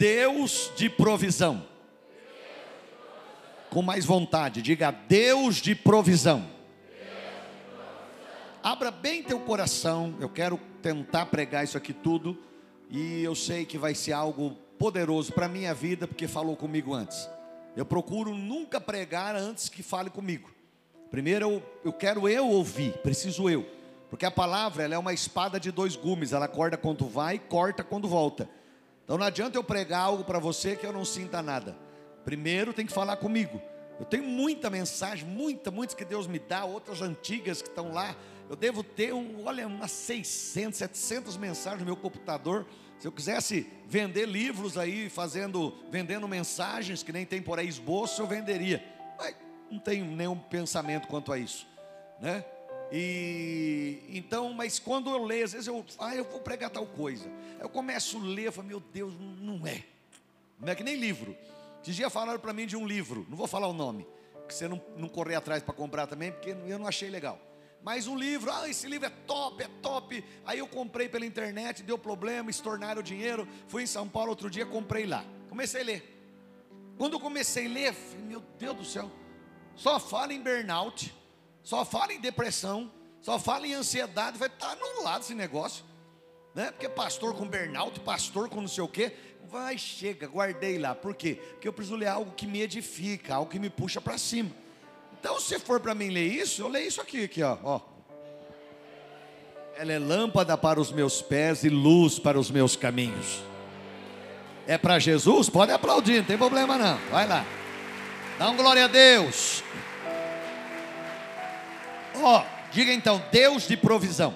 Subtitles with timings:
[0.00, 1.62] Deus de provisão.
[3.68, 6.48] Com mais vontade, diga Deus de provisão.
[8.62, 12.38] Abra bem teu coração, eu quero tentar pregar isso aqui tudo,
[12.88, 16.94] e eu sei que vai ser algo poderoso para a minha vida, porque falou comigo
[16.94, 17.28] antes.
[17.76, 20.50] Eu procuro nunca pregar antes que fale comigo.
[21.10, 23.66] Primeiro eu, eu quero eu ouvir, preciso eu.
[24.08, 27.38] Porque a palavra ela é uma espada de dois gumes, ela corta quando vai e
[27.38, 28.48] corta quando volta.
[29.10, 31.76] Então não adianta eu pregar algo para você que eu não sinta nada.
[32.24, 33.60] Primeiro tem que falar comigo.
[33.98, 38.14] Eu tenho muita mensagem, muita, muitas que Deus me dá, outras antigas que estão lá.
[38.48, 42.64] Eu devo ter, um, olha, umas 600, 700 mensagens no meu computador.
[43.00, 48.22] Se eu quisesse vender livros aí, fazendo, vendendo mensagens que nem tem por aí esboço,
[48.22, 48.80] eu venderia.
[49.18, 49.34] Mas
[49.68, 51.66] não tenho nenhum pensamento quanto a isso,
[52.20, 52.44] né?
[52.92, 57.30] E então, mas quando eu leio, às vezes eu, ah, eu vou pregar tal coisa.
[57.60, 59.84] Eu começo a ler, eu falo, meu Deus, não é.
[60.58, 61.36] Não é que nem livro.
[61.82, 64.06] Esses dias falaram para mim de um livro, não vou falar o nome,
[64.46, 67.40] que você não, não correr atrás para comprar também, porque eu não achei legal.
[67.82, 70.22] Mas um livro, ah, esse livro é top, é top.
[70.44, 73.48] Aí eu comprei pela internet, deu problema, estornaram o dinheiro.
[73.68, 75.24] Fui em São Paulo outro dia, comprei lá.
[75.48, 76.16] Comecei a ler.
[76.98, 79.10] Quando eu comecei a ler, falei, meu Deus do céu,
[79.74, 81.14] só fala em burnout,
[81.70, 82.90] só fala em depressão,
[83.22, 84.36] só fala em ansiedade.
[84.36, 85.84] Vai estar tá anulado esse negócio,
[86.52, 86.72] né?
[86.72, 89.12] Porque pastor com burnout, pastor com não sei o quê.
[89.48, 90.96] Vai, chega, guardei lá.
[90.96, 91.40] Por quê?
[91.52, 94.50] Porque eu preciso ler algo que me edifica, algo que me puxa para cima.
[95.20, 97.80] Então, se for para mim ler isso, eu leio isso aqui, aqui, ó, ó.
[99.76, 103.44] Ela é lâmpada para os meus pés e luz para os meus caminhos.
[104.66, 105.48] É para Jesus?
[105.48, 106.98] Pode aplaudir, não tem problema não.
[107.12, 107.46] Vai lá.
[108.40, 109.62] Dá um glória a Deus.
[112.22, 114.34] Ó, diga então, Deus de provisão.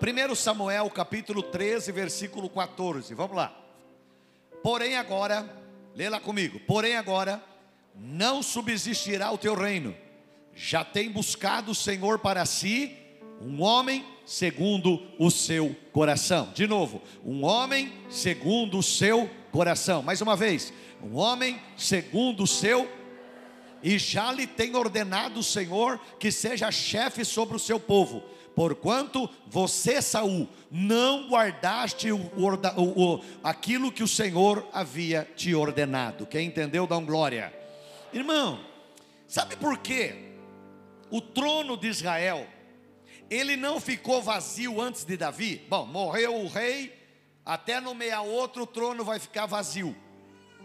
[0.00, 3.14] 1 Samuel capítulo 13, versículo 14.
[3.14, 3.54] Vamos lá.
[4.62, 5.48] Porém agora,
[5.94, 6.60] lê lá comigo.
[6.60, 7.42] Porém agora
[7.94, 9.94] não subsistirá o teu reino.
[10.54, 12.96] Já tem buscado o Senhor para si
[13.40, 16.50] um homem segundo o seu coração.
[16.54, 20.02] De novo, um homem segundo o seu coração.
[20.02, 22.90] Mais uma vez, um homem segundo o seu
[23.82, 28.22] e já lhe tem ordenado o Senhor que seja chefe sobre o seu povo.
[28.54, 36.24] Porquanto você, Saul, não guardaste o, o, o, aquilo que o Senhor havia te ordenado.
[36.26, 37.52] Quem entendeu, dá um glória.
[38.14, 38.58] Irmão,
[39.28, 40.32] sabe por quê?
[41.10, 42.46] O trono de Israel,
[43.28, 45.62] ele não ficou vazio antes de Davi.
[45.68, 46.94] Bom, morreu o rei,
[47.44, 49.94] até nomear outro, o trono vai ficar vazio.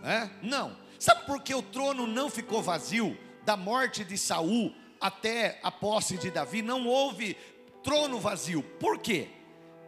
[0.01, 0.29] É?
[0.41, 0.75] Não.
[1.01, 6.16] Sabe por que o trono não ficou vazio da morte de Saul até a posse
[6.16, 6.62] de Davi?
[6.62, 7.35] Não houve
[7.84, 8.62] trono vazio.
[8.62, 9.28] Por quê?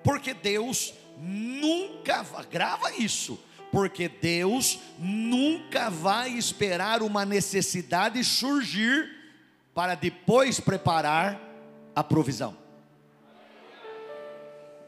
[0.04, 3.40] Porque Deus nunca grava isso
[3.72, 9.10] porque Deus nunca vai esperar uma necessidade surgir
[9.74, 11.40] para depois preparar
[11.96, 12.58] a provisão.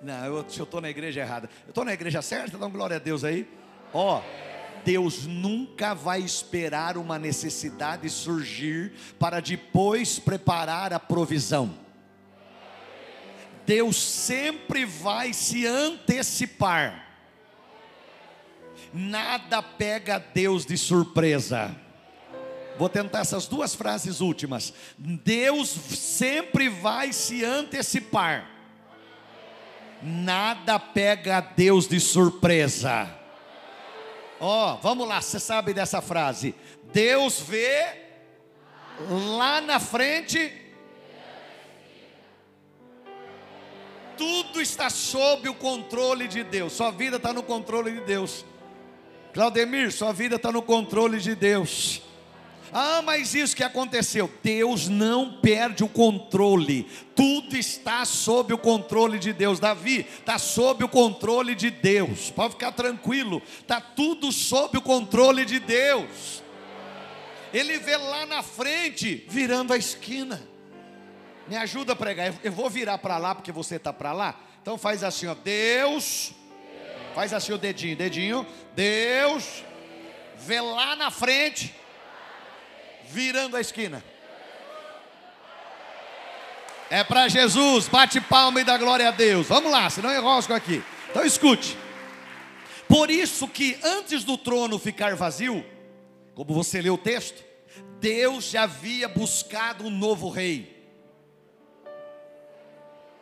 [0.01, 1.49] Não, eu estou na igreja errada.
[1.65, 2.57] Eu estou na igreja certa?
[2.57, 3.47] Dá uma glória a Deus aí.
[3.91, 4.54] Ó, oh,
[4.85, 11.73] Deus nunca vai esperar uma necessidade surgir para depois preparar a provisão.
[13.65, 17.05] Deus sempre vai se antecipar
[18.97, 21.75] Nada pega Deus de surpresa.
[22.77, 24.73] Vou tentar essas duas frases últimas.
[24.97, 28.49] Deus sempre vai se antecipar.
[30.01, 33.13] Nada pega Deus de surpresa.
[34.39, 36.53] Ó, oh, vamos lá, você sabe dessa frase.
[36.91, 38.05] Deus vê
[39.37, 40.61] lá na frente.
[44.17, 46.73] Tudo está sob o controle de Deus.
[46.73, 48.45] Sua vida está no controle de Deus.
[49.33, 52.01] Claudemir, sua vida está no controle de Deus.
[52.71, 59.17] Ah, mas isso que aconteceu, Deus não perde o controle, tudo está sob o controle
[59.17, 59.59] de Deus.
[59.59, 65.45] Davi está sob o controle de Deus, pode ficar tranquilo, está tudo sob o controle
[65.45, 66.43] de Deus.
[67.53, 70.41] Ele vê lá na frente, virando a esquina.
[71.47, 74.39] Me ajuda a pregar, eu vou virar para lá porque você está para lá.
[74.61, 76.33] Então faz assim, ó, Deus
[77.15, 78.45] Faz assim o dedinho, dedinho.
[78.75, 79.63] Deus
[80.37, 81.73] vê lá na frente,
[83.09, 84.03] virando a esquina.
[86.89, 89.47] É para Jesus, bate palma e dá glória a Deus.
[89.47, 90.83] Vamos lá, senão eu rosco aqui.
[91.09, 91.77] Então escute.
[92.87, 95.65] Por isso que antes do trono ficar vazio,
[96.35, 97.43] como você leu o texto,
[97.99, 100.75] Deus já havia buscado um novo rei.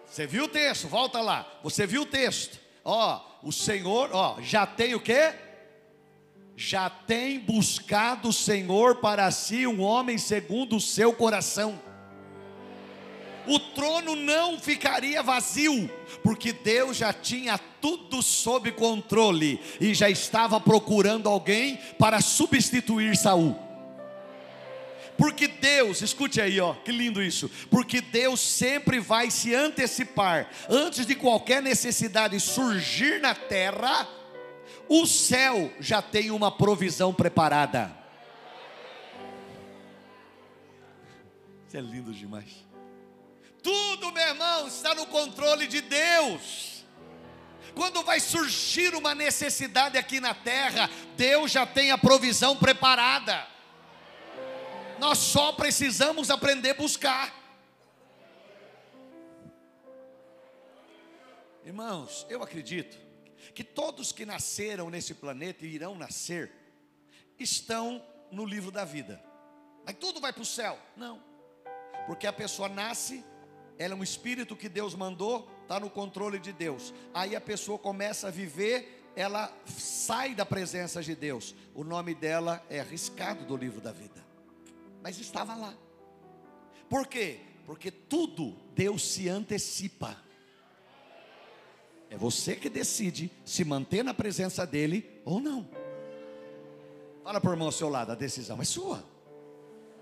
[0.05, 0.87] Você viu o texto?
[0.87, 1.59] Volta lá.
[1.63, 2.59] Você viu o texto?
[2.83, 5.33] Ó, o Senhor, ó, já tem o quê?
[6.55, 11.79] Já tem buscado o Senhor para si um homem segundo o seu coração.
[13.45, 15.89] O trono não ficaria vazio,
[16.23, 23.59] porque Deus já tinha tudo sob controle e já estava procurando alguém para substituir Saul.
[25.17, 27.49] Porque Deus, escute aí, ó, que lindo isso.
[27.69, 34.07] Porque Deus sempre vai se antecipar antes de qualquer necessidade surgir na terra
[34.87, 37.95] o céu já tem uma provisão preparada.
[41.67, 42.63] Isso é lindo demais.
[43.61, 46.83] Tudo, meu irmão, está no controle de Deus.
[47.73, 53.47] Quando vai surgir uma necessidade aqui na terra, Deus já tem a provisão preparada.
[54.99, 57.33] Nós só precisamos aprender a buscar.
[61.65, 63.02] Irmãos, eu acredito
[63.53, 66.51] que todos que nasceram nesse planeta e irão nascer
[67.39, 69.23] estão no livro da vida.
[69.85, 70.77] Mas tudo vai para o céu?
[70.95, 71.21] Não.
[72.07, 73.23] Porque a pessoa nasce,
[73.77, 76.93] ela é um espírito que Deus mandou, está no controle de Deus.
[77.13, 81.55] Aí a pessoa começa a viver, ela sai da presença de Deus.
[81.75, 84.23] O nome dela é arriscado do livro da vida.
[85.01, 85.73] Mas estava lá.
[86.89, 87.39] Por quê?
[87.65, 90.21] Porque tudo Deus se antecipa.
[92.13, 95.67] É você que decide se manter na presença dele ou não.
[97.23, 99.03] Fala por irmão ao seu lado, a decisão é sua.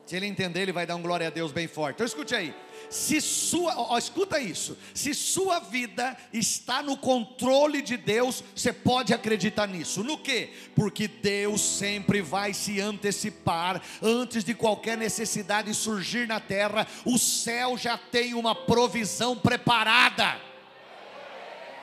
[0.06, 1.96] Se ele entender, ele vai dar um glória a Deus bem forte.
[1.96, 2.54] Então escute aí.
[2.90, 4.78] Se sua, ó, escuta isso.
[4.94, 10.04] Se sua vida está no controle de Deus, você pode acreditar nisso.
[10.04, 10.50] No que?
[10.76, 16.86] Porque Deus sempre vai se antecipar antes de qualquer necessidade surgir na terra.
[17.06, 20.51] O céu já tem uma provisão preparada.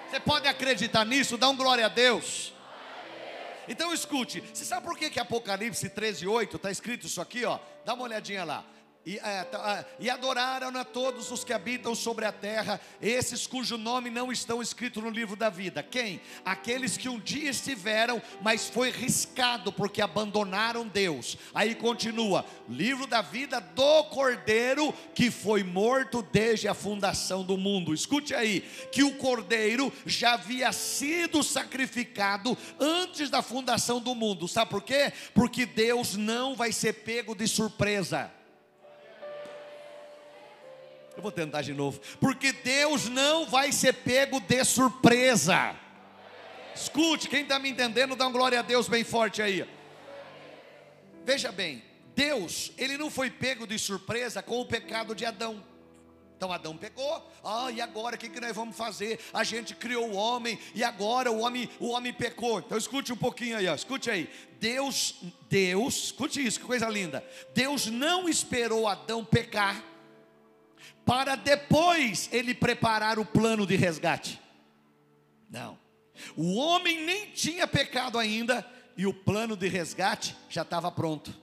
[0.09, 1.37] Você pode acreditar nisso?
[1.37, 2.55] Dá um glória a Deus.
[3.69, 7.45] Então escute, você sabe por que, que Apocalipse 13, 8 está escrito isso aqui?
[7.45, 7.59] Ó?
[7.85, 8.65] Dá uma olhadinha lá.
[9.07, 13.47] E, é, tá, é, e, adoraram a todos os que habitam sobre a terra, esses
[13.47, 15.83] cujo nome não estão escritos no livro da vida.
[15.83, 16.21] Quem?
[16.45, 21.39] Aqueles que um dia estiveram, mas foi riscado porque abandonaram Deus.
[21.55, 27.95] Aí continua: livro da vida do Cordeiro que foi morto desde a fundação do mundo.
[27.95, 28.61] Escute aí,
[28.93, 34.47] que o Cordeiro já havia sido sacrificado antes da fundação do mundo.
[34.47, 35.13] Sabe por quê?
[35.33, 38.38] Porque Deus não vai ser pego de surpresa.
[41.19, 42.01] Eu vou tentar de novo.
[42.21, 45.75] Porque Deus não vai ser pego de surpresa.
[46.73, 49.69] Escute, quem está me entendendo, dá um glória a Deus bem forte aí.
[51.25, 51.83] Veja bem,
[52.15, 55.61] Deus, ele não foi pego de surpresa com o pecado de Adão.
[56.37, 59.19] Então Adão pecou, ah, e agora o que, que nós vamos fazer?
[59.33, 62.61] A gente criou o homem, e agora o homem, o homem pecou.
[62.61, 64.31] Então escute um pouquinho aí, ó, escute aí.
[64.61, 65.17] Deus,
[65.51, 67.27] Deus, escute isso, que coisa linda.
[67.53, 69.83] Deus não esperou Adão pecar
[71.09, 74.39] para depois ele preparar o plano de resgate.
[75.49, 75.79] Não.
[76.37, 78.63] O homem nem tinha pecado ainda
[78.95, 81.35] e o plano de resgate já estava pronto.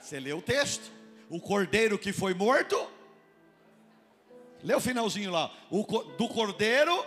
[0.00, 0.90] Você leu o texto?
[1.28, 2.90] O cordeiro que foi morto.
[4.62, 5.52] Lê o finalzinho lá.
[5.70, 7.04] O, do cordeiro.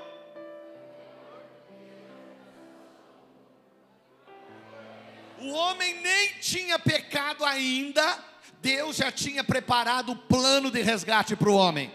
[5.39, 8.26] O homem nem tinha pecado ainda
[8.67, 11.89] Deus já tinha preparado o plano de resgate para o homem.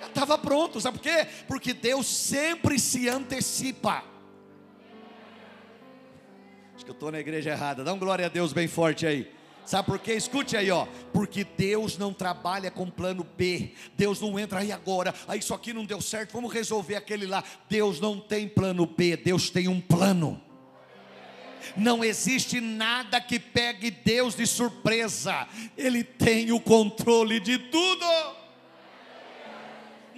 [0.00, 1.26] Já estava pronto, sabe por quê?
[1.46, 4.02] Porque Deus sempre se antecipa.
[6.74, 7.84] Acho que eu estou na igreja errada.
[7.84, 9.30] Dá um glória a Deus bem forte aí.
[9.66, 10.14] Sabe por quê?
[10.14, 10.86] Escute aí, ó.
[11.12, 13.74] Porque Deus não trabalha com plano B.
[13.94, 15.14] Deus não entra aí agora.
[15.26, 16.32] Aí isso aqui não deu certo.
[16.32, 17.44] Vamos resolver aquele lá.
[17.68, 19.18] Deus não tem plano B.
[19.18, 20.47] Deus tem um plano.
[21.76, 25.46] Não existe nada que pegue Deus de surpresa,
[25.76, 28.06] Ele tem o controle de tudo.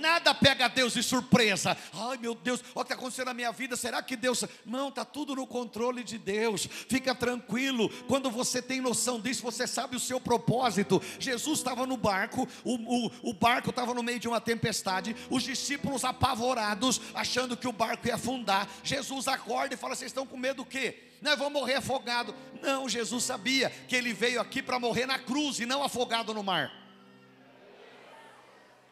[0.00, 1.76] Nada pega Deus de surpresa.
[1.92, 3.76] Ai meu Deus, olha o que está acontecendo na minha vida.
[3.76, 4.44] Será que Deus.
[4.64, 6.66] Não, está tudo no controle de Deus.
[6.88, 7.88] Fica tranquilo.
[8.09, 11.00] Quando você tem noção disso, você sabe o seu propósito.
[11.18, 15.14] Jesus estava no barco, o, o, o barco estava no meio de uma tempestade.
[15.28, 18.68] Os discípulos apavorados, achando que o barco ia afundar.
[18.82, 21.10] Jesus acorda e fala: Vocês estão com medo do quê?
[21.21, 22.35] Nós vamos morrer afogado.
[22.62, 26.43] Não, Jesus sabia que ele veio aqui para morrer na cruz e não afogado no
[26.43, 26.73] mar.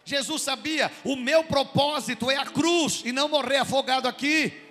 [0.05, 4.68] Jesus sabia, o meu propósito é a cruz e não morrer afogado aqui.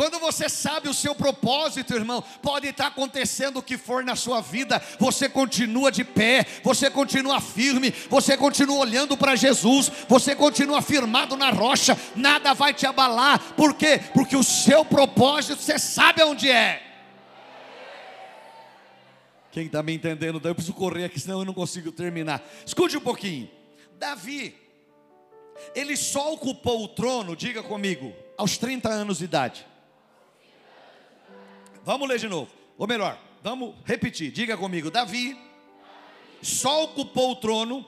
[0.00, 4.40] Quando você sabe o seu propósito, irmão, pode estar acontecendo o que for na sua
[4.40, 10.80] vida, você continua de pé, você continua firme, você continua olhando para Jesus, você continua
[10.80, 13.52] firmado na rocha, nada vai te abalar.
[13.52, 14.00] Por quê?
[14.14, 16.82] Porque o seu propósito você sabe onde é.
[19.52, 20.40] Quem está me entendendo?
[20.42, 22.42] Eu preciso correr aqui, senão eu não consigo terminar.
[22.64, 23.50] Escute um pouquinho.
[23.98, 24.56] Davi,
[25.74, 29.68] ele só ocupou o trono, diga comigo, aos 30 anos de idade.
[31.90, 32.48] Vamos ler de novo.
[32.78, 34.30] Ou melhor, vamos repetir.
[34.30, 35.36] Diga comigo, Davi
[36.40, 37.84] só ocupou o trono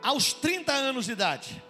[0.00, 1.60] aos 30 anos de idade.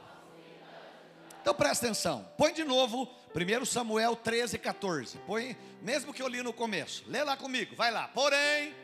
[1.41, 2.29] Então presta atenção.
[2.37, 5.17] Põe de novo 1 Samuel 13, 14.
[5.27, 7.03] Põe, mesmo que eu li no começo.
[7.07, 8.07] Lê lá comigo, vai lá.
[8.09, 8.75] Porém,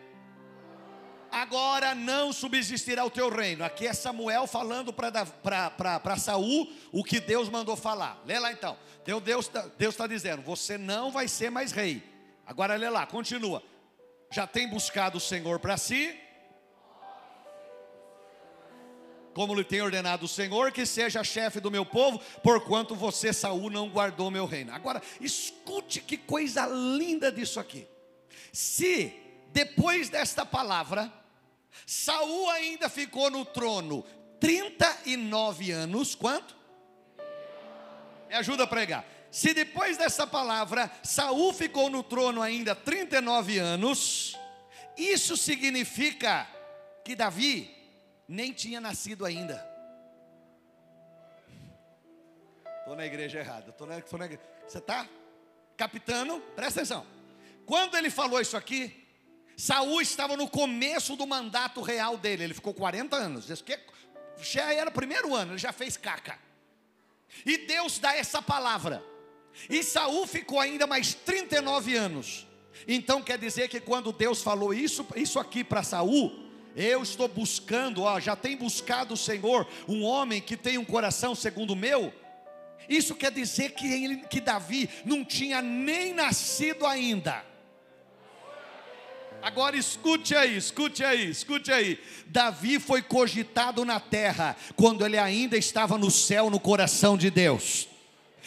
[1.34, 3.64] agora não subsistirá o teu reino.
[3.64, 8.22] Aqui é Samuel falando para Saul o que Deus mandou falar.
[8.24, 8.76] Lê lá então.
[9.24, 12.02] Deus está tá dizendo: você não vai ser mais rei.
[12.46, 13.62] Agora lê lá, continua.
[14.30, 16.18] Já tem buscado o Senhor para si,
[19.34, 23.70] como lhe tem ordenado o Senhor, que seja chefe do meu povo, porquanto você, Saul,
[23.70, 24.72] não guardou meu reino.
[24.72, 27.86] Agora, escute que coisa linda disso aqui.
[28.52, 29.12] Se
[29.52, 31.12] depois desta palavra,
[31.86, 34.04] Saul ainda ficou no trono
[34.40, 36.56] 39 anos, quanto?
[38.28, 39.04] Me ajuda a pregar.
[39.30, 44.38] Se depois dessa palavra Saul ficou no trono ainda 39 anos,
[44.96, 46.48] isso significa
[47.04, 47.74] que Davi
[48.28, 49.74] nem tinha nascido ainda.
[52.78, 53.72] Estou na igreja errada.
[53.72, 54.42] Tô na, tô na igreja.
[54.68, 55.08] Você está
[55.76, 56.38] captando?
[56.54, 57.06] Presta atenção.
[57.64, 59.03] Quando ele falou isso aqui,
[59.56, 62.44] Saul estava no começo do mandato real dele.
[62.44, 63.46] Ele ficou 40 anos.
[64.40, 66.38] Já era o primeiro ano, ele já fez caca.
[67.44, 69.04] E Deus dá essa palavra.
[69.68, 72.46] E Saul ficou ainda mais 39 anos.
[72.88, 76.44] Então quer dizer que quando Deus falou isso, isso aqui para Saul,
[76.74, 81.34] eu estou buscando, ó, já tem buscado o Senhor, um homem que tem um coração
[81.34, 82.12] segundo o meu.
[82.88, 87.44] Isso quer dizer que, ele, que Davi não tinha nem nascido ainda.
[89.44, 92.00] Agora escute aí, escute aí, escute aí.
[92.28, 97.86] Davi foi cogitado na terra quando ele ainda estava no céu, no coração de Deus.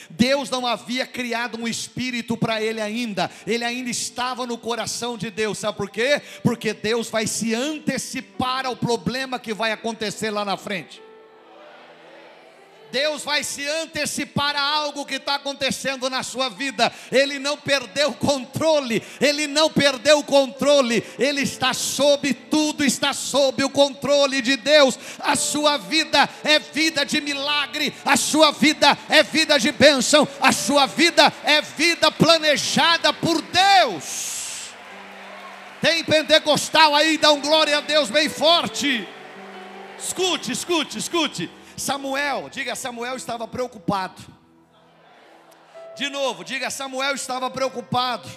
[0.09, 5.29] Deus não havia criado um espírito para ele ainda, ele ainda estava no coração de
[5.29, 6.19] Deus, sabe por quê?
[6.41, 10.99] Porque Deus vai se antecipar ao problema que vai acontecer lá na frente.
[12.91, 16.91] Deus vai se antecipar a algo que está acontecendo na sua vida.
[17.11, 23.13] Ele não perdeu o controle, ele não perdeu o controle, ele está sob tudo, está
[23.13, 24.97] sob o controle de Deus.
[25.19, 30.51] A sua vida é vida de milagre, a sua vida é vida de bênção, a
[30.51, 34.37] sua vida é vida planejada por Deus.
[35.81, 39.07] Tem pentecostal aí, dá um glória a Deus bem forte.
[39.99, 41.49] Escute, escute, escute.
[41.77, 44.21] Samuel, diga Samuel estava preocupado.
[45.95, 48.27] De novo, diga Samuel estava preocupado.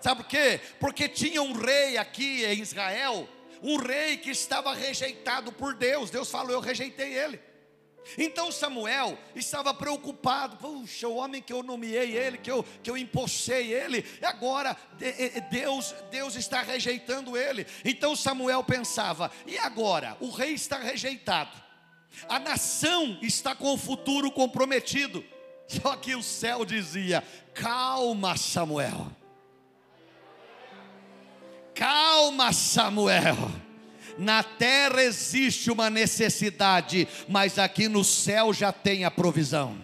[0.00, 0.60] Sabe por quê?
[0.80, 3.28] Porque tinha um rei aqui em Israel,
[3.62, 6.10] um rei que estava rejeitado por Deus.
[6.10, 7.40] Deus falou: Eu rejeitei ele.
[8.18, 12.96] Então Samuel estava preocupado, puxa, o homem que eu nomeei ele, que eu, que eu
[12.96, 14.76] empossei ele, agora
[15.50, 17.66] Deus, Deus está rejeitando ele.
[17.84, 20.16] Então Samuel pensava, e agora?
[20.20, 21.65] O rei está rejeitado.
[22.28, 25.24] A nação está com o futuro comprometido.
[25.68, 27.22] Só que o céu dizia:
[27.54, 29.08] calma, Samuel.
[31.74, 33.36] Calma, Samuel.
[34.18, 39.78] Na terra existe uma necessidade, mas aqui no céu já tem a provisão.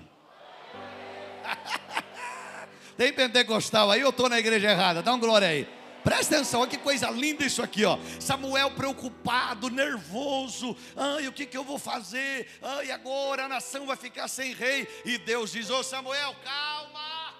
[2.96, 4.00] tem pentecostal aí?
[4.00, 5.02] Eu estou na igreja errada?
[5.02, 5.81] Dá um glória aí.
[6.04, 7.98] Presta atenção, olha que coisa linda isso aqui, ó.
[8.18, 10.76] Samuel preocupado, nervoso.
[10.96, 12.48] Ai, o que, que eu vou fazer?
[12.60, 14.88] Ai, agora a nação vai ficar sem rei.
[15.04, 17.34] E Deus diz: Ô Samuel, calma.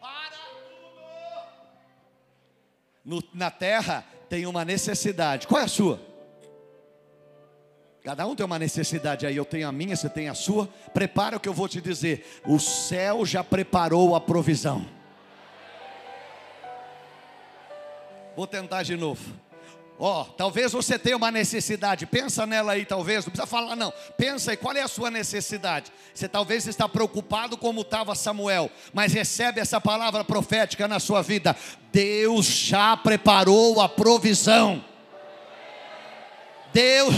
[0.00, 0.98] Para tudo.
[3.04, 5.46] No, na terra tem uma necessidade.
[5.46, 6.00] Qual é a sua?
[8.04, 10.68] Cada um tem uma necessidade aí, eu tenho a minha, você tem a sua.
[10.94, 12.40] Prepara o que eu vou te dizer.
[12.46, 14.97] O céu já preparou a provisão.
[18.38, 19.20] Vou tentar de novo.
[19.98, 23.92] Ó, oh, talvez você tenha uma necessidade, pensa nela aí, talvez, não precisa falar, não.
[24.16, 25.90] Pensa aí, qual é a sua necessidade?
[26.14, 31.56] Você talvez está preocupado como estava Samuel, mas recebe essa palavra profética na sua vida.
[31.90, 34.84] Deus já preparou a provisão.
[36.72, 37.16] Deus,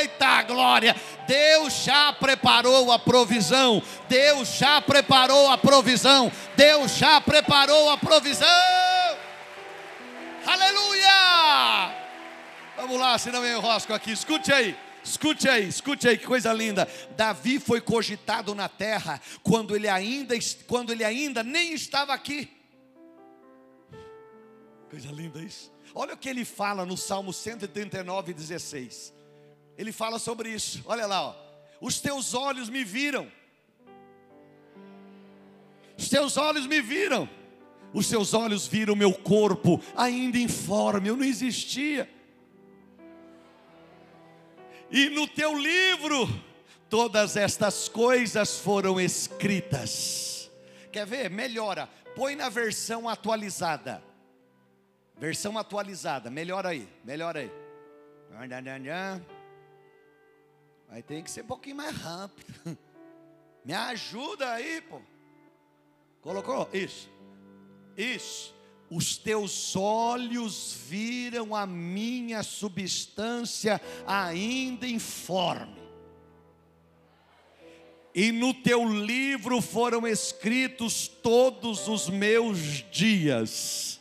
[0.00, 0.96] eita glória!
[1.28, 3.82] Deus já preparou a provisão.
[4.08, 6.32] Deus já preparou a provisão.
[6.56, 8.89] Deus já preparou a provisão.
[10.46, 11.94] Aleluia!
[12.76, 14.12] Vamos lá, senão eu enrosco aqui.
[14.12, 14.76] Escute aí.
[15.02, 16.86] Escute aí, escute aí, que coisa linda.
[17.16, 20.34] Davi foi cogitado na terra quando ele ainda,
[20.66, 22.50] quando ele ainda nem estava aqui.
[24.90, 25.72] Coisa linda isso.
[25.94, 29.12] Olha o que ele fala no Salmo 139, 16.
[29.78, 30.82] Ele fala sobre isso.
[30.84, 31.34] Olha lá, ó.
[31.80, 33.30] Os teus olhos me viram.
[35.96, 37.28] Os teus olhos me viram.
[37.92, 42.08] Os teus olhos viram meu corpo ainda informe, eu não existia.
[44.90, 46.28] E no teu livro
[46.88, 50.50] todas estas coisas foram escritas.
[50.92, 51.30] Quer ver?
[51.30, 51.88] Melhora.
[52.14, 54.02] Põe na versão atualizada.
[55.16, 57.52] Versão atualizada, melhora aí, melhora aí.
[60.88, 62.54] Aí tem que ser um pouquinho mais rápido.
[63.64, 65.00] Me ajuda aí, pô.
[66.22, 66.68] Colocou?
[66.72, 67.08] Isso.
[67.96, 68.54] Isso.
[68.90, 75.80] Os teus olhos viram a minha substância ainda informe.
[78.12, 83.99] E no teu livro foram escritos todos os meus dias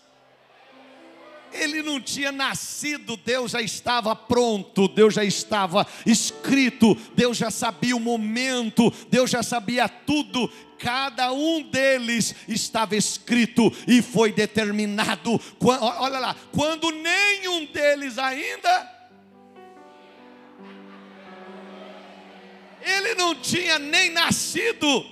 [1.54, 7.96] ele não tinha nascido, Deus já estava pronto, Deus já estava escrito, Deus já sabia
[7.96, 10.50] o momento, Deus já sabia tudo.
[10.78, 15.40] Cada um deles estava escrito e foi determinado.
[15.62, 19.00] Olha lá, quando nenhum deles ainda.
[22.82, 25.06] Ele não tinha nem nascido,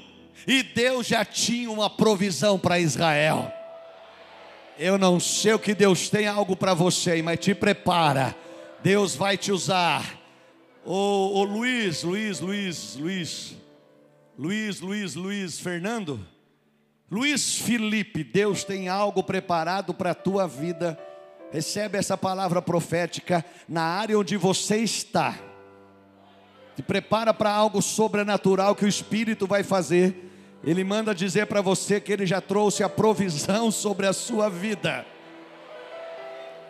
[0.47, 3.53] e Deus já tinha uma provisão para Israel.
[4.79, 8.35] Eu não sei o que Deus tem algo para você, mas te prepara.
[8.83, 10.19] Deus vai te usar.
[10.85, 13.55] Ô, ô Luiz, Luiz, Luiz, Luiz,
[14.37, 16.25] Luiz, Luiz, Luiz, Fernando,
[17.09, 20.97] Luiz Felipe, Deus tem algo preparado para a tua vida.
[21.51, 25.39] Recebe essa palavra profética na área onde você está.
[26.75, 30.26] Te prepara para algo sobrenatural que o Espírito vai fazer
[30.63, 35.05] ele manda dizer para você que ele já trouxe a provisão sobre a sua vida.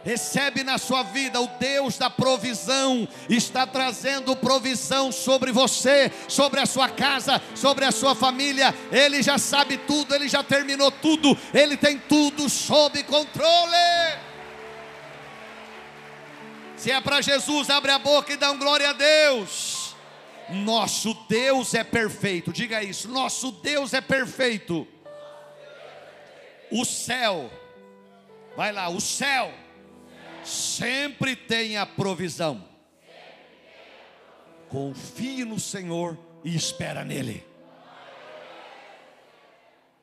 [0.03, 6.65] Recebe na sua vida o Deus da provisão, está trazendo provisão sobre você, sobre a
[6.65, 8.73] sua casa, sobre a sua família.
[8.89, 14.17] Ele já sabe tudo, ele já terminou tudo, ele tem tudo sob controle.
[16.77, 19.76] Se é para Jesus, abre a boca e dá um glória a Deus.
[20.49, 22.53] Nosso Deus é perfeito.
[22.53, 23.07] Diga isso.
[23.09, 24.87] Nosso Deus é perfeito.
[26.71, 27.49] O céu,
[28.55, 29.53] vai lá, o céu
[30.43, 32.67] sempre tem a provisão.
[34.69, 37.45] Confie no Senhor e espera nele.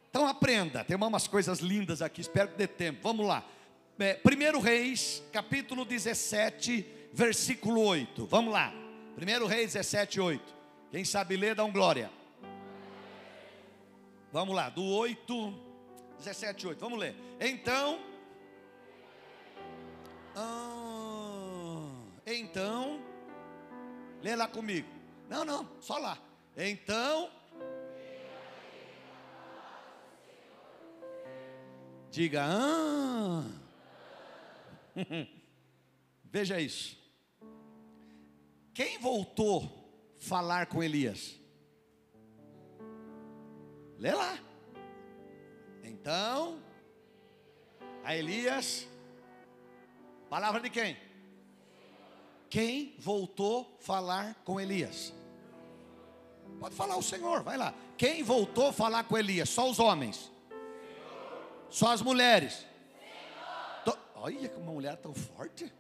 [0.09, 3.01] Então aprenda, tem umas coisas lindas aqui, espero que dê tempo.
[3.03, 3.45] Vamos lá.
[3.99, 8.27] É, 1 Reis, capítulo 17, versículo 8.
[8.27, 8.73] Vamos lá.
[9.17, 10.55] 1 Reis 17, 8.
[10.91, 12.11] Quem sabe ler, dá um glória.
[14.33, 15.55] Vamos lá, do 8,
[16.19, 16.81] 17, 8.
[16.81, 17.15] Vamos ler.
[17.41, 18.01] Então.
[20.35, 23.01] Ah, então.
[24.21, 24.89] Lê lá comigo.
[25.29, 26.19] Não, não, só lá.
[26.57, 27.31] Então.
[32.11, 33.45] Diga, ah.
[36.25, 37.04] Veja isso.
[38.75, 39.71] Quem voltou
[40.19, 41.39] falar com Elias?
[43.97, 44.37] Lê lá.
[45.85, 46.61] Então,
[48.03, 48.89] a Elias,
[50.29, 50.97] palavra de quem?
[52.51, 55.15] Quem voltou falar com Elias?
[56.59, 57.73] Pode falar o Senhor, vai lá.
[57.97, 59.49] Quem voltou falar com Elias?
[59.49, 60.33] Só os homens.
[61.71, 62.67] Só as mulheres.
[64.17, 65.71] Olha como uma mulher tão forte.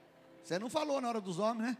[0.42, 1.78] Você não falou na hora dos homens, né?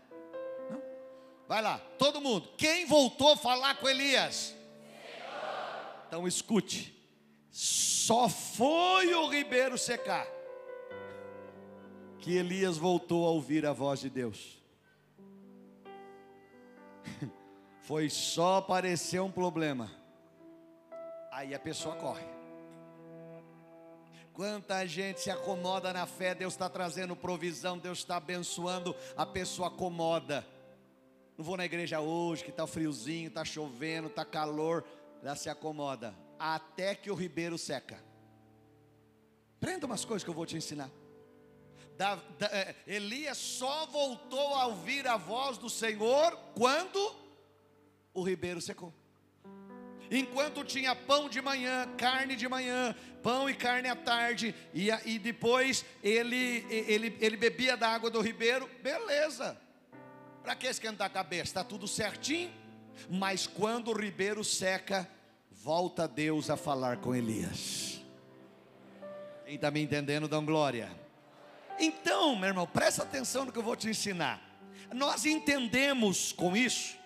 [1.55, 2.49] Vai lá, todo mundo.
[2.57, 4.47] Quem voltou a falar com Elias?
[4.47, 6.05] Senhor.
[6.09, 6.93] Então escute.
[7.49, 10.27] Só foi o ribeiro secar
[12.19, 14.61] que Elias voltou a ouvir a voz de Deus.
[17.83, 19.93] Foi só aparecer um problema.
[21.31, 22.27] Aí a pessoa corre.
[24.33, 29.69] Quanta gente se acomoda na fé, Deus está trazendo provisão, Deus está abençoando, a pessoa
[29.69, 30.45] acomoda.
[31.37, 34.85] Não vou na igreja hoje, que está friozinho, está chovendo, está calor.
[35.23, 36.15] Ela se acomoda.
[36.39, 38.03] Até que o ribeiro seca.
[39.59, 40.91] Prenda umas coisas que eu vou te ensinar.
[41.97, 47.15] Da, da, é, Elias só voltou a ouvir a voz do Senhor quando
[48.13, 48.93] o ribeiro secou.
[50.11, 55.19] Enquanto tinha pão de manhã, carne de manhã, pão e carne à tarde, e, e
[55.19, 59.59] depois ele, ele, ele bebia da água do ribeiro, beleza.
[60.45, 61.45] Para que esquentar a cabeça?
[61.45, 62.53] Está tudo certinho.
[63.09, 65.09] Mas quando o ribeiro seca,
[65.51, 67.99] volta Deus a falar com Elias.
[69.47, 70.91] Quem está me entendendo, dão glória.
[71.81, 74.39] Então, meu irmão, presta atenção no que eu vou te ensinar.
[74.93, 76.97] Nós entendemos com isso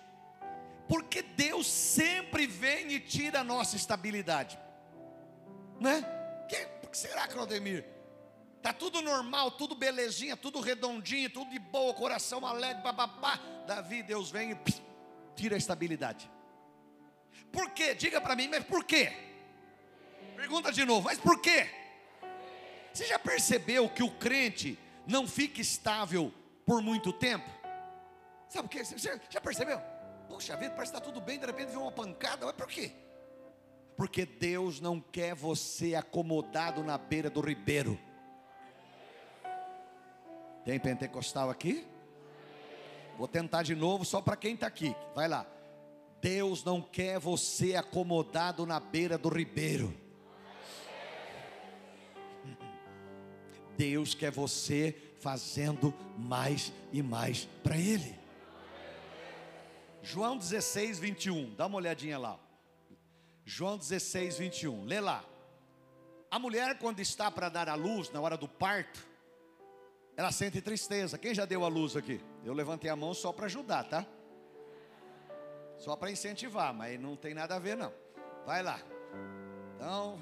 [0.87, 4.59] porque Deus sempre vem e tira a nossa estabilidade,
[5.79, 6.03] né?
[6.49, 7.85] Que, será, Claudemir?
[8.61, 13.39] Tá tudo normal, tudo belezinha, tudo redondinho, tudo de boa, coração alegre, papapá.
[13.65, 14.81] Davi, Deus vem e pss,
[15.35, 16.29] tira a estabilidade.
[17.51, 17.95] Por quê?
[17.95, 19.13] Diga para mim, mas por quê?
[20.35, 21.69] Pergunta de novo, mas por quê?
[22.93, 26.33] Você já percebeu que o crente não fica estável
[26.65, 27.49] por muito tempo?
[28.49, 28.83] Sabe o que?
[28.83, 29.79] Você já percebeu?
[30.27, 32.91] Puxa vida, parece que está tudo bem, de repente vem uma pancada, mas por quê?
[33.95, 37.99] Porque Deus não quer você acomodado na beira do ribeiro.
[40.63, 41.85] Tem pentecostal aqui?
[43.17, 44.95] Vou tentar de novo só para quem está aqui.
[45.13, 45.45] Vai lá.
[46.21, 49.93] Deus não quer você acomodado na beira do ribeiro.
[53.77, 58.17] Deus quer você fazendo mais e mais para Ele.
[60.01, 61.55] João 16, 21.
[61.55, 62.39] Dá uma olhadinha lá.
[63.45, 64.85] João 16, 21.
[64.85, 65.23] Lê lá.
[66.31, 69.08] A mulher, quando está para dar a luz, na hora do parto,
[70.19, 71.17] ela sente tristeza.
[71.17, 72.19] Quem já deu a luz aqui?
[72.43, 74.05] Eu levantei a mão só para ajudar, tá?
[75.77, 77.93] Só para incentivar, mas não tem nada a ver, não.
[78.45, 78.81] Vai lá.
[79.77, 80.21] Então,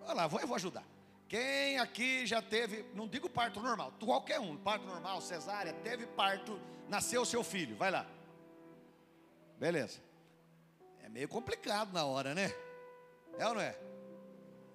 [0.00, 0.82] vai lá, vou, eu vou ajudar.
[1.28, 6.60] Quem aqui já teve, não digo parto normal, qualquer um, parto normal, cesárea, teve parto,
[6.88, 8.04] nasceu seu filho, vai lá.
[9.60, 10.00] Beleza.
[11.04, 12.52] É meio complicado na hora, né?
[13.38, 13.78] É ou não é?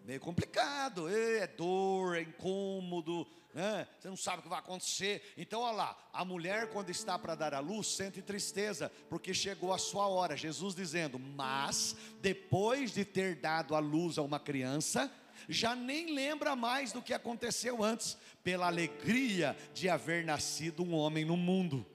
[0.04, 3.88] Meio complicado, é dor, é incômodo, né?
[3.98, 5.34] você não sabe o que vai acontecer.
[5.38, 9.72] Então, olha lá, a mulher, quando está para dar a luz, sente tristeza, porque chegou
[9.72, 10.36] a sua hora.
[10.36, 15.10] Jesus dizendo: Mas, depois de ter dado a luz a uma criança,
[15.48, 21.24] já nem lembra mais do que aconteceu antes, pela alegria de haver nascido um homem
[21.24, 21.86] no mundo.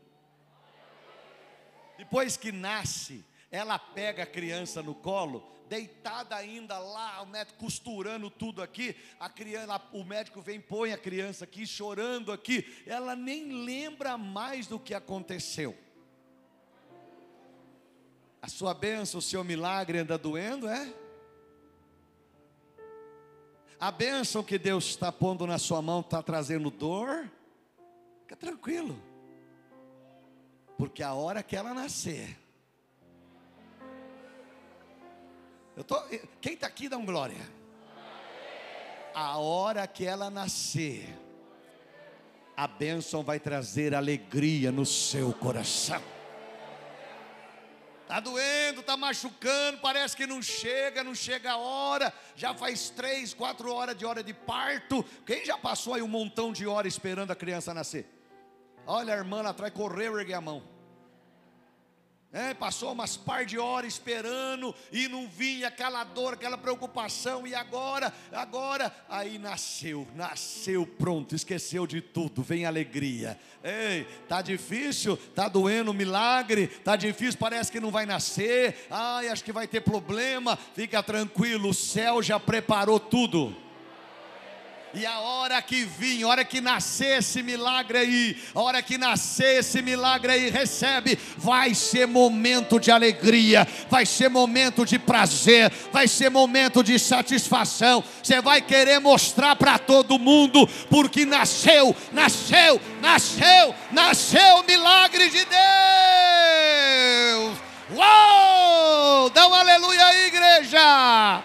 [1.99, 8.31] Depois que nasce, ela pega a criança no colo, deitada ainda lá, o médico costurando
[8.31, 13.65] tudo aqui, a criança, o médico vem põe a criança aqui chorando aqui, ela nem
[13.65, 15.77] lembra mais do que aconteceu.
[18.41, 20.95] A sua bênção, o seu milagre anda doendo, é?
[23.81, 27.31] A bênção que Deus está pondo na sua mão está trazendo dor?
[28.23, 29.09] Fica tranquilo
[30.79, 32.39] porque a hora que ela nascer,
[35.79, 35.97] eu tô,
[36.41, 37.39] quem está aqui dá um glória.
[39.15, 41.17] A hora que ela nascer,
[42.57, 46.03] a bênção vai trazer alegria no seu coração.
[48.03, 52.13] Está doendo, está machucando, parece que não chega, não chega a hora.
[52.35, 55.05] Já faz três, quatro horas de hora de parto.
[55.25, 58.05] Quem já passou aí um montão de horas esperando a criança nascer?
[58.85, 60.78] Olha a irmã lá atrás, correu, ergue a mão.
[62.31, 67.55] É, passou umas par de horas esperando e não vinha aquela dor, aquela preocupação, e
[67.55, 73.41] agora, agora, aí nasceu, nasceu pronto, esqueceu de tudo, vem alegria.
[73.65, 79.43] Ei, tá difícil, tá doendo milagre, tá difícil, parece que não vai nascer, ai, acho
[79.43, 83.68] que vai ter problema, fica tranquilo, o céu já preparou tudo.
[84.95, 88.97] E a hora que vir, a hora que nascer esse milagre aí, a hora que
[88.97, 95.71] nascer esse milagre aí, recebe, vai ser momento de alegria, vai ser momento de prazer,
[95.93, 98.03] vai ser momento de satisfação.
[98.23, 105.45] Você vai querer mostrar para todo mundo, porque nasceu, nasceu, nasceu, nasceu o milagre de
[105.45, 105.59] Deus.
[107.91, 109.31] Uou!
[109.31, 111.43] Dá um aleluia aí, igreja.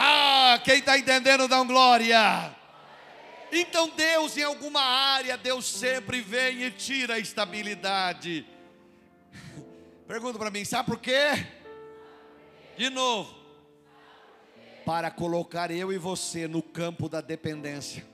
[0.00, 2.54] Ah, quem está entendendo, dá um glória.
[3.50, 8.46] Então Deus, em alguma área, Deus sempre vem e tira a estabilidade.
[10.06, 11.46] Pergunta para mim, sabe por quê?
[12.76, 13.34] De novo.
[14.84, 18.06] Para colocar eu e você no campo da dependência.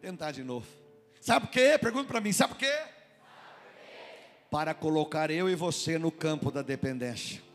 [0.00, 0.66] Tentar de novo.
[1.20, 1.78] Sabe por quê?
[1.80, 2.76] Pergunta para mim, sabe por quê?
[4.50, 7.53] Para colocar eu e você no campo da dependência.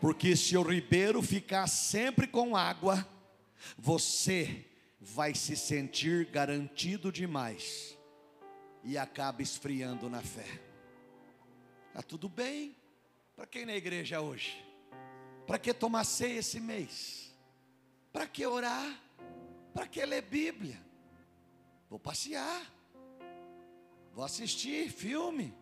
[0.00, 3.06] Porque se o ribeiro ficar sempre com água,
[3.76, 4.64] você
[5.00, 7.96] vai se sentir garantido demais.
[8.86, 10.60] e acaba esfriando na fé.
[11.88, 12.76] Está tudo bem?
[13.34, 14.64] Para quem na igreja hoje?
[15.44, 17.34] Para que tomar ceia esse mês?
[18.12, 19.02] Para que orar?
[19.74, 20.80] Para que ler Bíblia?
[21.90, 22.64] Vou passear,
[24.14, 25.52] vou assistir filme,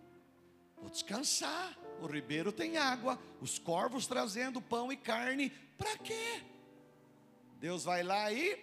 [0.77, 1.77] vou descansar.
[2.04, 5.48] O ribeiro tem água, os corvos trazendo pão e carne.
[5.78, 6.42] Para quê?
[7.58, 8.62] Deus vai lá e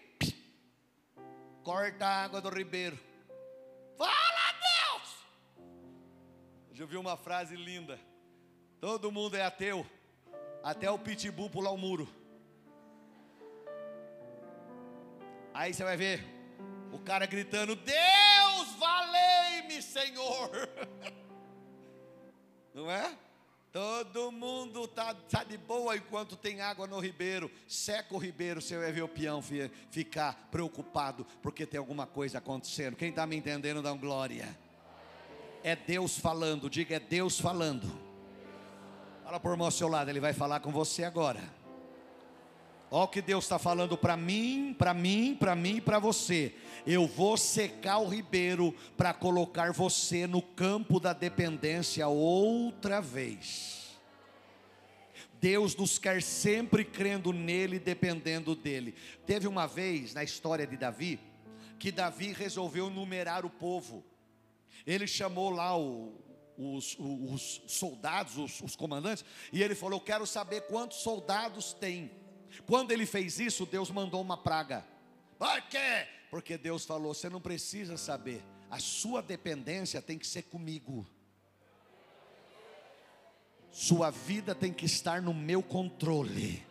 [1.64, 3.00] corta a água do ribeiro.
[3.98, 4.54] Fala,
[4.94, 5.26] Deus!
[6.78, 8.00] Eu vi uma frase linda.
[8.80, 9.88] Todo mundo é ateu,
[10.64, 12.08] até o pitbull pular o muro.
[15.52, 16.24] Aí você vai ver
[16.92, 20.52] o cara gritando: Deus, valei-me, Senhor.
[22.76, 23.18] Não é?
[23.72, 27.50] Todo mundo está tá de boa enquanto tem água no ribeiro.
[27.68, 29.42] Seca o ribeiro, você vai ver o peão
[29.90, 32.98] ficar preocupado porque tem alguma coisa acontecendo.
[32.98, 34.58] Quem está me entendendo, dá um glória.
[35.64, 37.90] É Deus falando, diga é Deus falando.
[39.24, 41.61] Fala por irmão ao seu lado, ele vai falar com você agora.
[42.94, 46.54] Olha o que Deus está falando para mim, para mim, para mim e para você.
[46.86, 53.98] Eu vou secar o ribeiro para colocar você no campo da dependência outra vez.
[55.40, 58.94] Deus nos quer sempre crendo nele, dependendo dele.
[59.26, 61.18] Teve uma vez na história de Davi,
[61.80, 64.04] que Davi resolveu numerar o povo.
[64.86, 66.14] Ele chamou lá o,
[66.58, 69.24] os, os, soldados, os, os comandantes,
[69.54, 72.12] e ele falou: Eu quero saber quantos soldados tem.
[72.66, 74.86] Quando ele fez isso, Deus mandou uma praga.
[75.38, 76.08] Por quê?
[76.30, 81.06] Porque Deus falou: você não precisa saber, a sua dependência tem que ser comigo.
[83.72, 86.66] Sua vida tem que estar no meu controle.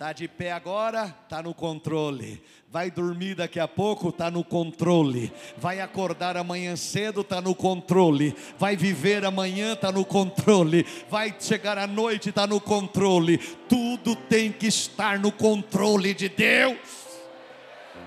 [0.00, 1.14] Está de pé agora?
[1.24, 2.42] Está no controle.
[2.70, 4.08] Vai dormir daqui a pouco?
[4.08, 5.30] Está no controle.
[5.58, 7.20] Vai acordar amanhã cedo?
[7.20, 8.34] Está no controle.
[8.58, 9.74] Vai viver amanhã?
[9.74, 10.86] Está no controle.
[11.10, 12.30] Vai chegar à noite?
[12.30, 13.36] Está no controle.
[13.68, 16.78] Tudo tem que estar no controle de Deus.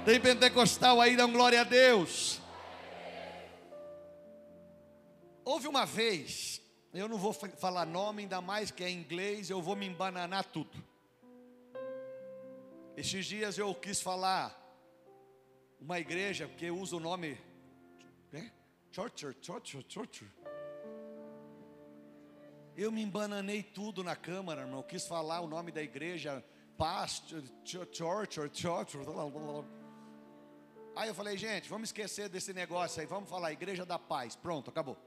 [0.04, 2.42] Tem pentecostal aí, dá glória a Deus.
[5.46, 6.60] Houve uma vez,
[6.92, 10.93] eu não vou falar nome, ainda mais que é inglês, eu vou me embananar tudo.
[12.96, 14.56] Estes dias eu quis falar
[15.80, 17.36] uma igreja, porque usa o nome
[18.32, 18.52] né?
[18.92, 20.32] Church, Church, Church.
[22.78, 24.80] Eu me embananei tudo na câmara, irmão.
[24.82, 26.46] Eu quis falar o nome da igreja,
[26.78, 28.98] Pastor, Church, Church.
[30.96, 34.36] Aí eu falei, gente, vamos esquecer desse negócio aí, vamos falar Igreja da Paz.
[34.36, 34.98] Pronto, acabou.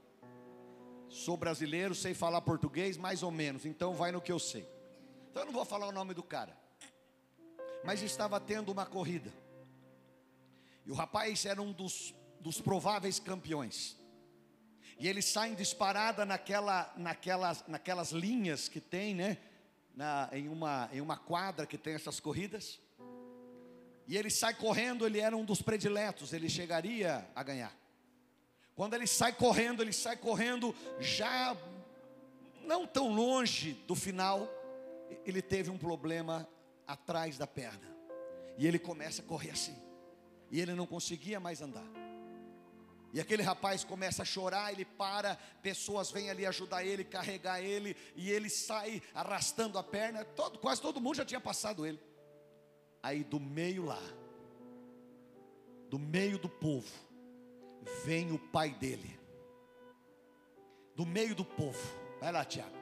[1.07, 4.67] Sou brasileiro, sei falar português mais ou menos, então vai no que eu sei.
[5.31, 6.66] Então eu não vou falar o nome do cara
[7.87, 9.33] mas estava tendo uma corrida.
[10.85, 13.95] E o rapaz era um dos, dos prováveis campeões.
[14.99, 19.37] E ele sai disparada naquela, naquelas, naquelas linhas que tem, né?
[19.95, 22.77] Na, em, uma, em uma quadra que tem essas corridas.
[24.05, 27.73] E ele sai correndo, ele era um dos prediletos, ele chegaria a ganhar.
[28.75, 31.55] Quando ele sai correndo, ele sai correndo já
[32.65, 34.45] não tão longe do final,
[35.25, 36.45] ele teve um problema
[36.87, 37.95] atrás da perna.
[38.57, 39.75] E ele começa a correr assim.
[40.49, 41.85] E ele não conseguia mais andar.
[43.13, 47.95] E aquele rapaz começa a chorar, ele para, pessoas vêm ali ajudar ele, carregar ele,
[48.15, 50.23] e ele sai arrastando a perna.
[50.23, 51.99] Todo, quase todo mundo já tinha passado ele.
[53.01, 54.01] Aí do meio lá,
[55.89, 56.91] do meio do povo,
[58.05, 59.17] vem o pai dele.
[60.95, 61.79] Do meio do povo.
[62.19, 62.75] Vai lá, Tiago.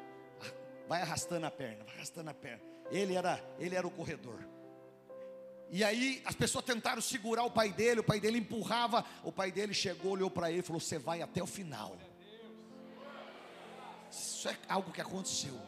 [0.88, 2.75] Vai arrastando a perna, vai arrastando a perna.
[2.92, 4.40] Ele era, ele era o corredor.
[5.70, 9.52] E aí as pessoas tentaram segurar o pai dele, o pai dele empurrava, o pai
[9.52, 11.98] dele chegou, olhou para ele e falou: Você vai até o final.
[14.12, 15.60] Isso é algo que aconteceu.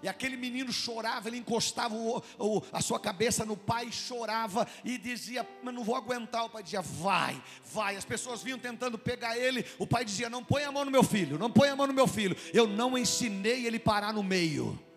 [0.00, 4.96] E aquele menino chorava, ele encostava o, o, a sua cabeça no pai, chorava e
[4.96, 6.46] dizia: Mas não vou aguentar.
[6.46, 7.96] O pai dizia: Vai, vai.
[7.96, 9.64] As pessoas vinham tentando pegar ele.
[9.78, 11.92] O pai dizia: Não põe a mão no meu filho, não põe a mão no
[11.92, 12.36] meu filho.
[12.54, 14.87] Eu não ensinei ele parar no meio.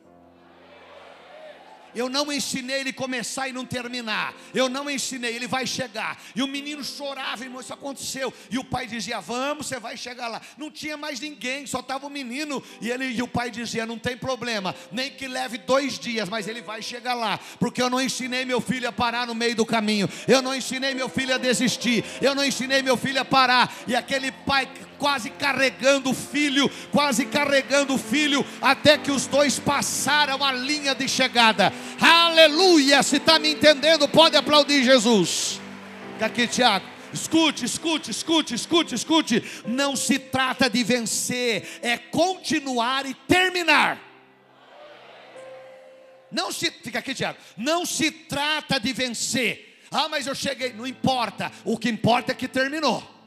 [1.96, 4.34] Eu não ensinei ele começar e não terminar.
[4.54, 6.22] Eu não ensinei, ele vai chegar.
[6.36, 8.34] E o menino chorava, irmão, isso aconteceu.
[8.50, 10.42] E o pai dizia: Vamos, você vai chegar lá.
[10.58, 12.64] Não tinha mais ninguém, só estava o menino.
[12.80, 16.48] E, ele, e o pai dizia: Não tem problema, nem que leve dois dias, mas
[16.48, 17.40] ele vai chegar lá.
[17.60, 20.10] Porque eu não ensinei meu filho a parar no meio do caminho.
[20.28, 22.04] Eu não ensinei meu filho a desistir.
[22.22, 23.74] Eu não ensinei meu filho a parar.
[23.88, 24.68] E aquele pai
[25.02, 30.94] quase carregando o filho, quase carregando o filho, até que os dois passaram a linha
[30.94, 31.74] de chegada.
[32.00, 33.02] Aleluia!
[33.02, 35.60] Se está me entendendo, pode aplaudir Jesus.
[36.14, 36.86] Fica aqui, Tiago.
[37.12, 39.44] Escute, escute, escute, escute, escute.
[39.66, 44.00] Não se trata de vencer, é continuar e terminar.
[46.32, 47.40] Não se, fica aqui, Tiago.
[47.58, 49.80] Não se trata de vencer.
[49.90, 50.74] Ah, mas eu cheguei.
[50.74, 51.52] Não importa.
[51.66, 53.21] O que importa é que terminou.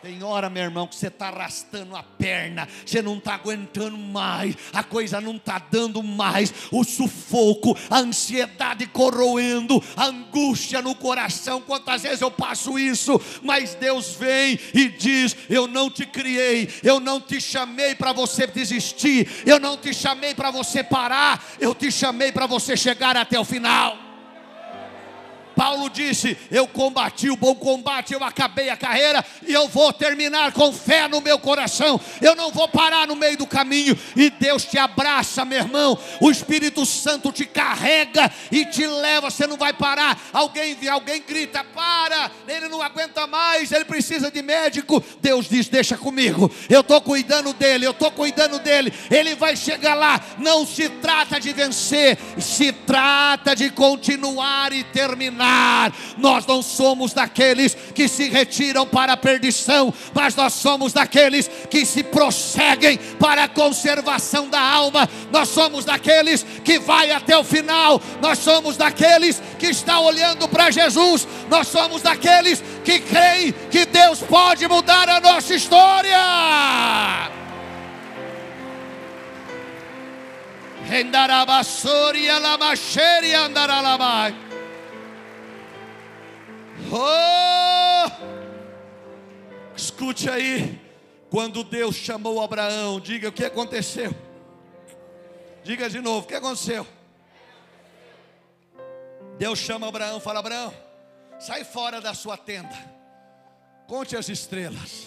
[0.00, 4.54] Tem hora, meu irmão, que você está arrastando a perna, você não está aguentando mais,
[4.72, 11.60] a coisa não está dando mais, o sufoco, a ansiedade corroendo, a angústia no coração.
[11.60, 17.00] Quantas vezes eu passo isso, mas Deus vem e diz: Eu não te criei, eu
[17.00, 21.90] não te chamei para você desistir, eu não te chamei para você parar, eu te
[21.90, 24.07] chamei para você chegar até o final.
[25.58, 30.52] Paulo disse: Eu combati o bom combate, eu acabei a carreira e eu vou terminar
[30.52, 32.00] com fé no meu coração.
[32.22, 33.98] Eu não vou parar no meio do caminho.
[34.14, 35.98] E Deus te abraça, meu irmão.
[36.20, 39.32] O Espírito Santo te carrega e te leva.
[39.32, 40.16] Você não vai parar.
[40.32, 45.02] Alguém, alguém grita: Para, ele não aguenta mais, ele precisa de médico.
[45.20, 48.92] Deus diz: Deixa comigo, eu estou cuidando dele, eu estou cuidando dele.
[49.10, 50.20] Ele vai chegar lá.
[50.38, 55.47] Não se trata de vencer, se trata de continuar e terminar
[56.18, 61.84] nós não somos daqueles que se retiram para a perdição, mas nós somos daqueles que
[61.84, 65.08] se prosseguem para a conservação da alma.
[65.30, 68.00] Nós somos daqueles que vai até o final.
[68.20, 71.26] Nós somos daqueles que está olhando para Jesus.
[71.48, 76.18] Nós somos daqueles que creem que Deus pode mudar a nossa história.
[80.88, 84.47] Rendarabassoria lamacheria andaralabai.
[86.90, 88.10] Oh!
[89.76, 90.80] Escute aí,
[91.30, 94.14] quando Deus chamou Abraão, diga o que aconteceu.
[95.62, 96.86] Diga de novo, o que aconteceu?
[99.38, 100.74] Deus chama Abraão, fala: Abraão,
[101.38, 102.74] sai fora da sua tenda,
[103.86, 105.06] conte as estrelas.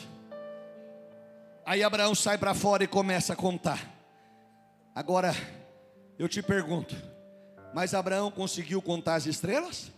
[1.65, 3.79] Aí Abraão sai para fora e começa a contar.
[4.95, 5.33] Agora,
[6.17, 6.95] eu te pergunto,
[7.73, 9.91] mas Abraão conseguiu contar as estrelas?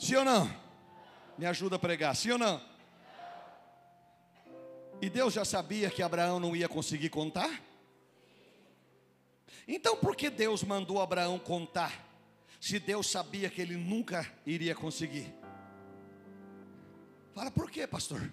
[0.00, 0.50] Sim ou não?
[1.36, 2.58] Me ajuda a pregar, sim ou não?
[4.98, 7.60] E Deus já sabia que Abraão não ia conseguir contar?
[9.68, 12.08] Então por que Deus mandou Abraão contar?
[12.58, 15.34] Se Deus sabia que ele nunca iria conseguir?
[17.34, 18.32] Fala por quê, pastor?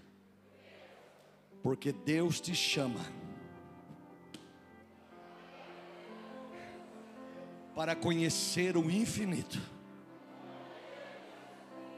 [1.61, 3.05] Porque Deus te chama
[7.75, 9.76] para conhecer o infinito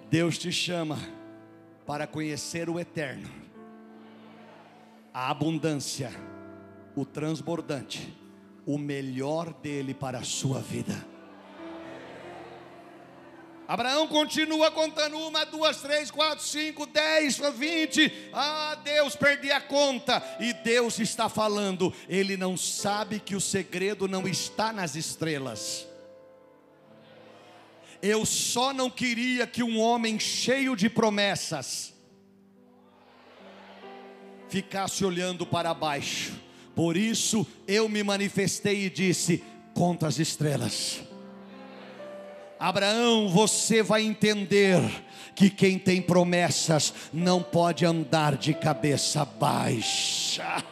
[0.09, 0.97] Deus te chama
[1.85, 3.29] para conhecer o eterno,
[5.13, 6.11] a abundância,
[6.95, 8.11] o transbordante,
[8.65, 11.05] o melhor dele para a sua vida.
[13.67, 18.11] Abraão continua contando uma, duas, três, quatro, cinco, dez, vinte.
[18.33, 20.23] Ah, Deus, perdi a conta.
[20.39, 21.93] E Deus está falando.
[22.07, 25.87] Ele não sabe que o segredo não está nas estrelas.
[28.01, 31.93] Eu só não queria que um homem cheio de promessas
[34.47, 36.33] ficasse olhando para baixo.
[36.75, 41.01] Por isso eu me manifestei e disse: conta as estrelas.
[42.59, 44.81] Abraão, você vai entender
[45.33, 50.63] que quem tem promessas não pode andar de cabeça baixa.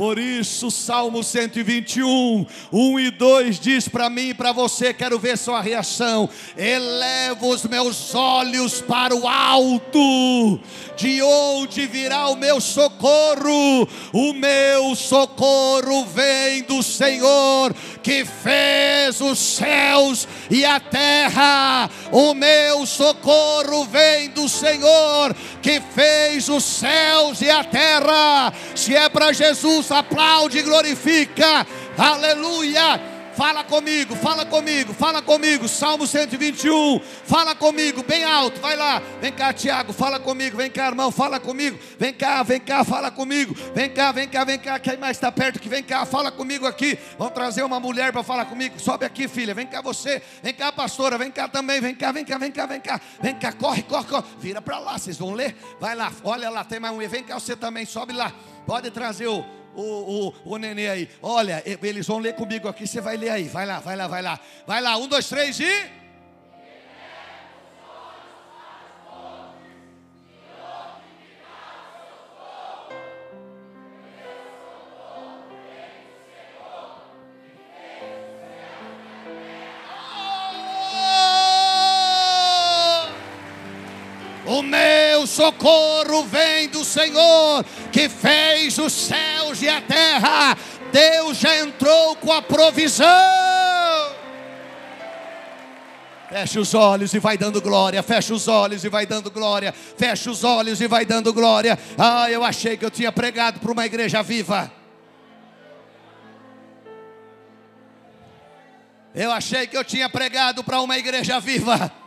[0.00, 5.36] Por isso, Salmo 121, 1 e 2 diz para mim e para você, quero ver
[5.36, 6.26] sua reação.
[6.56, 10.58] Elevo os meus olhos para o alto,
[10.96, 13.86] de onde virá o meu socorro?
[14.10, 21.90] O meu socorro vem do Senhor, que fez os céus e a terra.
[22.10, 28.50] O meu socorro vem do Senhor, que fez os céus e a terra.
[28.74, 31.66] Se é para Jesus, aplaude e glorifica.
[31.96, 33.20] Aleluia.
[33.40, 35.66] Fala comigo, fala comigo, fala comigo.
[35.66, 37.00] Salmo 121.
[37.24, 38.60] Fala comigo, bem alto.
[38.60, 39.00] Vai lá.
[39.20, 40.56] Vem cá, Tiago, fala comigo.
[40.56, 41.78] Vem cá, irmão, fala comigo.
[41.98, 43.54] Vem cá, vem cá, fala comigo.
[43.74, 44.78] Vem cá, vem cá, vem cá.
[44.78, 46.98] Quem mais está perto que vem cá, fala comigo aqui.
[47.18, 48.78] Vamos trazer uma mulher para falar comigo.
[48.78, 49.54] Sobe aqui, filha.
[49.54, 50.20] Vem cá você.
[50.42, 51.16] Vem cá, pastora.
[51.16, 51.80] Vem cá também.
[51.80, 53.00] Vem cá, vem cá, vem cá, vem cá.
[53.22, 54.24] Vem cá, corre, corre, corre.
[54.38, 55.56] Vira para lá, vocês vão ler.
[55.80, 56.98] Vai lá, olha lá, tem mais um.
[57.08, 58.32] Vem cá você também, sobe lá.
[58.66, 61.08] Pode trazer o o, o, o nenê aí.
[61.22, 63.44] Olha, eles vão ler comigo aqui, você vai ler aí.
[63.44, 64.40] Vai lá, vai lá, vai lá.
[64.66, 65.99] Vai lá, um, dois, três e.
[84.60, 90.54] O meu socorro vem do Senhor, que fez os céus e a terra.
[90.92, 93.06] Deus já entrou com a provisão.
[96.28, 98.02] Feche os olhos e vai dando glória.
[98.02, 99.72] Feche os olhos e vai dando glória.
[99.72, 101.78] Feche os olhos e vai dando glória.
[101.96, 104.70] Ah, eu achei que eu tinha pregado para uma igreja viva.
[109.14, 111.99] Eu achei que eu tinha pregado para uma igreja viva.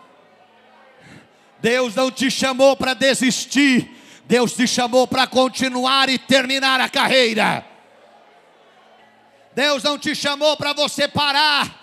[1.63, 3.89] Deus não te chamou para desistir.
[4.25, 7.65] Deus te chamou para continuar e terminar a carreira.
[9.55, 11.82] Deus não te chamou para você parar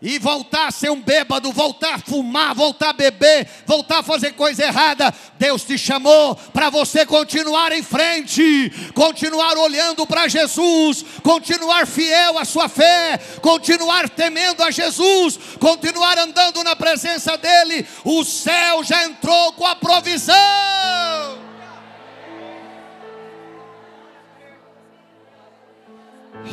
[0.00, 4.32] e voltar a ser um bêbado, voltar a fumar, voltar a beber, voltar a fazer
[4.32, 5.12] coisa errada.
[5.38, 12.44] Deus te chamou para você continuar em frente, continuar olhando para Jesus, continuar fiel à
[12.44, 17.86] sua fé, continuar temendo a Jesus, continuar andando na presença dEle.
[18.04, 20.36] O céu já entrou com a provisão.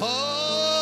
[0.02, 0.73] Oh!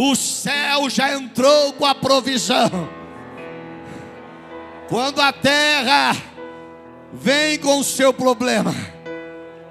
[0.00, 2.88] O céu já entrou com a provisão.
[4.88, 6.16] Quando a terra
[7.12, 8.72] vem com o seu problema,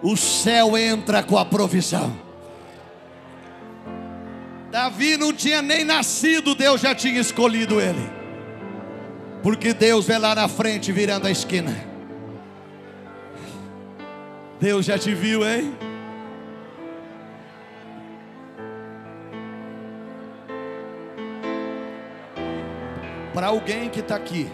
[0.03, 2.13] o céu entra com a provisão.
[4.69, 8.11] Davi não tinha nem nascido, Deus já tinha escolhido ele.
[9.41, 11.73] Porque Deus vê lá na frente virando a esquina.
[14.59, 15.73] Deus já te viu, hein?
[23.37, 24.49] Para alguém que está aqui,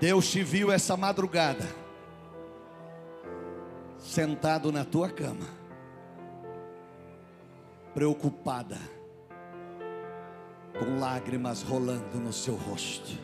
[0.00, 1.66] Deus te viu essa madrugada,
[3.98, 5.48] sentado na tua cama,
[7.92, 8.78] preocupada,
[10.78, 13.18] com lágrimas rolando no seu rosto,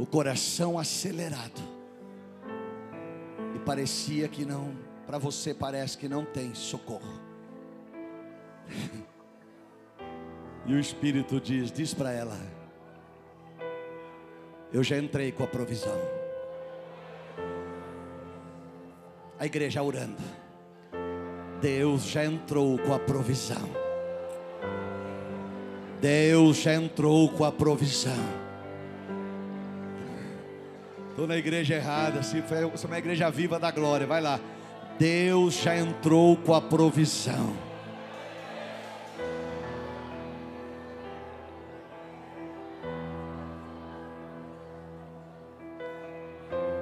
[0.00, 1.62] o coração acelerado,
[3.54, 7.20] e parecia que não, para você parece que não tem socorro.
[10.66, 12.38] E o Espírito diz: diz para ela,
[14.72, 15.98] eu já entrei com a provisão.
[19.38, 20.22] A igreja orando.
[21.60, 23.68] Deus já entrou com a provisão.
[26.00, 28.42] Deus já entrou com a provisão.
[31.10, 34.40] Estou na igreja errada, se for uma igreja viva da glória, vai lá.
[34.98, 37.71] Deus já entrou com a provisão.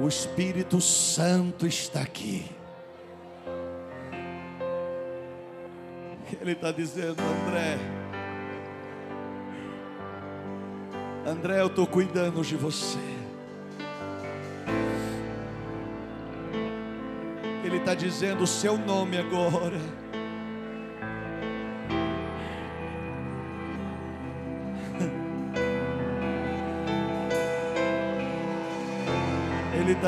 [0.01, 2.47] O Espírito Santo está aqui.
[6.41, 7.79] Ele está dizendo, André,
[11.27, 12.99] André, eu estou cuidando de você.
[17.63, 19.79] Ele está dizendo o seu nome agora.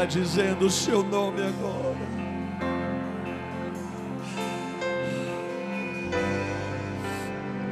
[0.03, 2.23] Está dizendo o seu nome agora.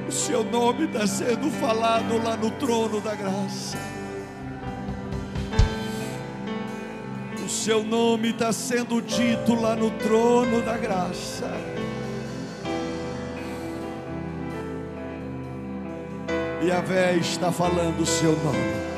[0.09, 3.78] O seu nome está sendo falado lá no trono da graça.
[7.45, 11.51] O seu nome está sendo dito lá no trono da graça.
[16.62, 18.89] E a véia está falando o seu nome.